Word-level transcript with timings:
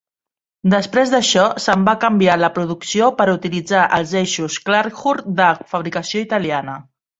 Després 0.73 1.11
d'això, 1.15 1.43
se'n 1.65 1.83
va 1.89 1.93
canviar 2.05 2.37
la 2.45 2.49
producció 2.55 3.11
per 3.21 3.29
utilitzar 3.35 3.85
els 3.99 4.17
eixos 4.25 4.59
Clark-Hurth, 4.71 5.31
de 5.43 5.53
fabricació 5.75 6.27
italiana. 6.29 6.83